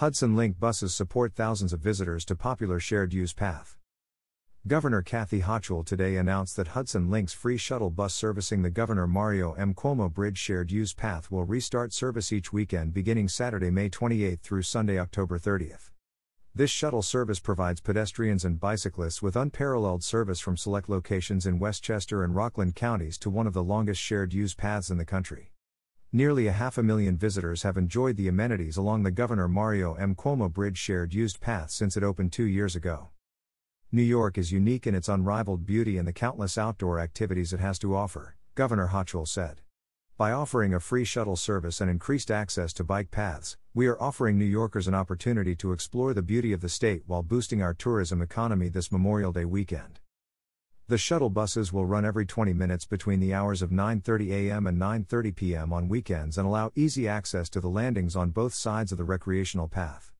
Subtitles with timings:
[0.00, 3.76] Hudson Link buses support thousands of visitors to popular shared use path.
[4.66, 9.52] Governor Kathy Hochul today announced that Hudson Link's free shuttle bus servicing the Governor Mario
[9.52, 9.74] M.
[9.74, 14.62] Cuomo Bridge shared use path will restart service each weekend beginning Saturday, May 28 through
[14.62, 15.90] Sunday, October 30th.
[16.54, 22.24] This shuttle service provides pedestrians and bicyclists with unparalleled service from select locations in Westchester
[22.24, 25.52] and Rockland counties to one of the longest shared use paths in the country.
[26.12, 30.16] Nearly a half a million visitors have enjoyed the amenities along the Governor Mario M.
[30.16, 33.10] Cuomo Bridge shared used path since it opened two years ago.
[33.92, 37.78] New York is unique in its unrivaled beauty and the countless outdoor activities it has
[37.78, 39.60] to offer, Governor Hochul said.
[40.16, 44.36] By offering a free shuttle service and increased access to bike paths, we are offering
[44.36, 48.20] New Yorkers an opportunity to explore the beauty of the state while boosting our tourism
[48.20, 50.00] economy this Memorial Day weekend.
[50.90, 54.66] The shuttle buses will run every 20 minutes between the hours of 9:30 a.m.
[54.66, 55.72] and 9:30 p.m.
[55.72, 59.68] on weekends and allow easy access to the landings on both sides of the recreational
[59.68, 60.10] path.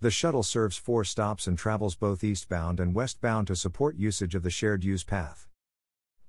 [0.00, 4.42] The shuttle serves 4 stops and travels both eastbound and westbound to support usage of
[4.42, 5.48] the shared use path.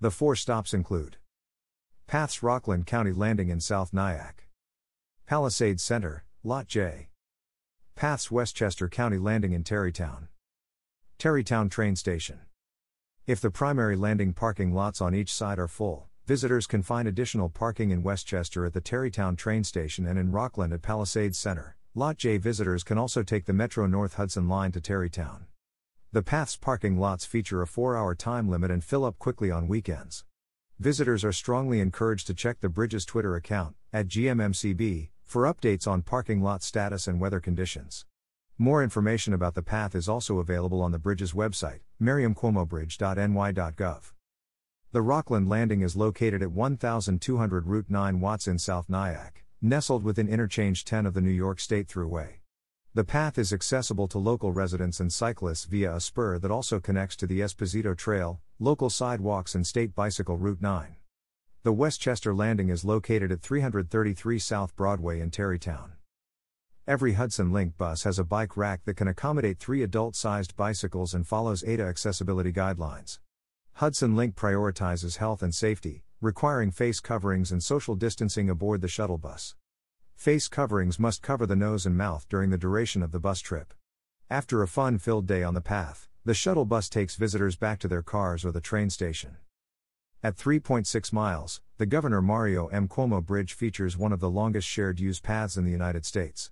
[0.00, 1.16] The 4 stops include
[2.06, 4.46] Paths Rockland County Landing in South Nyack,
[5.26, 7.08] Palisades Center, Lot J.
[7.96, 10.28] Paths Westchester County Landing in Tarrytown,
[11.18, 12.42] Tarrytown Train Station.
[13.24, 17.48] If the primary landing parking lots on each side are full, visitors can find additional
[17.48, 21.76] parking in Westchester at the Tarrytown train station and in Rockland at Palisades Center.
[21.94, 25.46] Lot J visitors can also take the Metro North Hudson line to Tarrytown.
[26.10, 29.68] The path's parking lots feature a 4 hour time limit and fill up quickly on
[29.68, 30.24] weekends.
[30.80, 36.02] Visitors are strongly encouraged to check the bridge's Twitter account, at GMMCB, for updates on
[36.02, 38.04] parking lot status and weather conditions.
[38.62, 44.12] More information about the path is also available on the bridge's website, mariomcuomobridge.ny.gov.
[44.92, 50.28] The Rockland Landing is located at 1200 Route 9 Watts in South Nyack, nestled within
[50.28, 52.34] Interchange 10 of the New York State Thruway.
[52.94, 57.16] The path is accessible to local residents and cyclists via a spur that also connects
[57.16, 60.94] to the Esposito Trail, local sidewalks, and State Bicycle Route 9.
[61.64, 65.91] The Westchester Landing is located at 333 South Broadway in Tarrytown.
[66.84, 71.14] Every Hudson Link bus has a bike rack that can accommodate three adult sized bicycles
[71.14, 73.20] and follows ADA accessibility guidelines.
[73.74, 79.16] Hudson Link prioritizes health and safety, requiring face coverings and social distancing aboard the shuttle
[79.16, 79.54] bus.
[80.16, 83.72] Face coverings must cover the nose and mouth during the duration of the bus trip.
[84.28, 87.88] After a fun filled day on the path, the shuttle bus takes visitors back to
[87.88, 89.36] their cars or the train station.
[90.20, 92.88] At 3.6 miles, the Governor Mario M.
[92.88, 96.50] Cuomo Bridge features one of the longest shared use paths in the United States.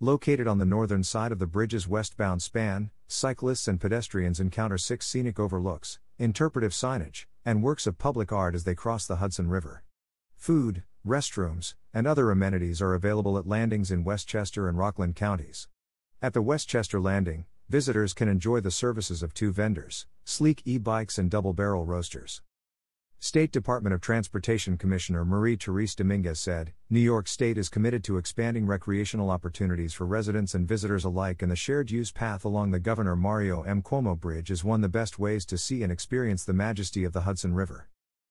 [0.00, 5.08] Located on the northern side of the bridge's westbound span, cyclists and pedestrians encounter six
[5.08, 9.82] scenic overlooks, interpretive signage, and works of public art as they cross the Hudson River.
[10.36, 15.66] Food, restrooms, and other amenities are available at landings in Westchester and Rockland counties.
[16.22, 21.18] At the Westchester Landing, visitors can enjoy the services of two vendors, sleek e bikes
[21.18, 22.40] and double barrel roasters.
[23.20, 28.16] State Department of Transportation Commissioner Marie Therese Dominguez said New York State is committed to
[28.16, 32.78] expanding recreational opportunities for residents and visitors alike, and the shared use path along the
[32.78, 33.82] Governor Mario M.
[33.82, 37.12] Cuomo Bridge is one of the best ways to see and experience the majesty of
[37.12, 37.88] the Hudson River.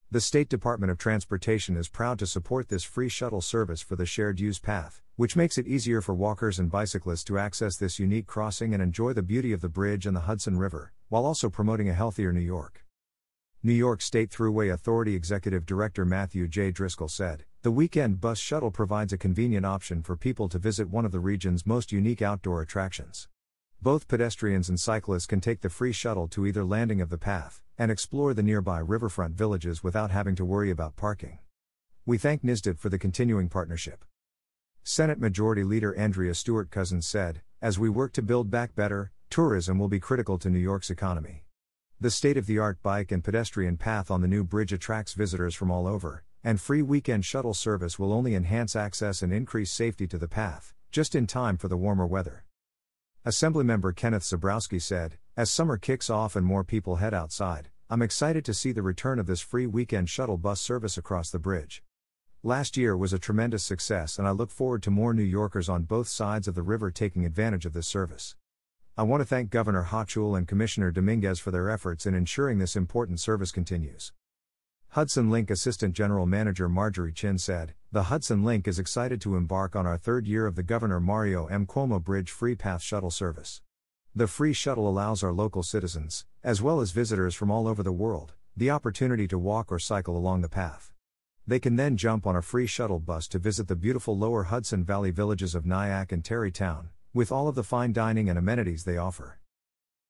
[0.10, 4.06] The State Department of Transportation is proud to support this free shuttle service for the
[4.06, 8.26] shared use path, which makes it easier for walkers and bicyclists to access this unique
[8.26, 11.90] crossing and enjoy the beauty of the bridge and the Hudson River, while also promoting
[11.90, 12.87] a healthier New York.
[13.68, 16.72] New York State Thruway Authority Executive Director Matthew J.
[16.72, 21.04] Driscoll said, The weekend bus shuttle provides a convenient option for people to visit one
[21.04, 23.28] of the region's most unique outdoor attractions.
[23.82, 27.62] Both pedestrians and cyclists can take the free shuttle to either landing of the path
[27.78, 31.40] and explore the nearby riverfront villages without having to worry about parking.
[32.06, 34.06] We thank NYSDOT for the continuing partnership.
[34.86, 39.78] Senate Majority Leader Andrea Stewart Cousins said, As we work to build back better, tourism
[39.78, 41.44] will be critical to New York's economy.
[42.00, 45.56] The state of the art bike and pedestrian path on the new bridge attracts visitors
[45.56, 50.06] from all over, and free weekend shuttle service will only enhance access and increase safety
[50.10, 52.46] to the path, just in time for the warmer weather.
[53.26, 58.46] Assemblymember Kenneth Zebrowski said, As summer kicks off and more people head outside, I'm excited
[58.46, 61.82] to see the return of this free weekend shuttle bus service across the bridge.
[62.44, 65.82] Last year was a tremendous success, and I look forward to more New Yorkers on
[65.82, 68.36] both sides of the river taking advantage of this service.
[69.00, 72.76] I want to thank Governor Hochul and Commissioner Dominguez for their efforts in ensuring this
[72.76, 74.12] important service continues.
[74.90, 79.76] Hudson Link Assistant General Manager Marjorie Chin said, The Hudson Link is excited to embark
[79.76, 81.68] on our third year of the Governor Mario M.
[81.68, 83.62] Cuomo Bridge Free Path Shuttle Service.
[84.16, 87.92] The free shuttle allows our local citizens, as well as visitors from all over the
[87.92, 90.92] world, the opportunity to walk or cycle along the path.
[91.46, 94.84] They can then jump on a free shuttle bus to visit the beautiful lower Hudson
[94.84, 98.98] Valley villages of Nyack and Tarrytown, with all of the fine dining and amenities they
[98.98, 99.40] offer.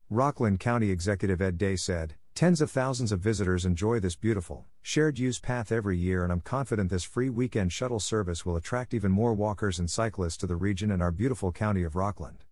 [0.10, 5.18] Rockland County Executive Ed Day said, Tens of thousands of visitors enjoy this beautiful, shared
[5.18, 9.12] use path every year, and I'm confident this free weekend shuttle service will attract even
[9.12, 12.44] more walkers and cyclists to the region and our beautiful county of Rockland.